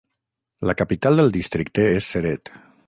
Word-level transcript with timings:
La 0.69 0.75
capital 0.79 1.21
del 1.21 1.31
districte 1.39 1.87
és 2.01 2.11
Ceret. 2.17 2.57